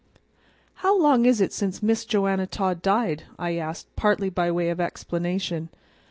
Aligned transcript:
"How 0.81 0.99
long 0.99 1.27
is 1.27 1.41
it 1.41 1.53
since 1.53 1.83
Miss 1.83 2.05
Joanna 2.05 2.47
Todd 2.47 2.81
died?" 2.81 3.25
I 3.37 3.57
asked, 3.57 3.85
partly 3.95 4.31
by 4.31 4.49
way 4.51 4.71
of 4.71 4.81
explanation. 4.81 5.69